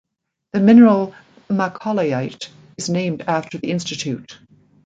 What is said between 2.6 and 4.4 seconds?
is named after the Institute.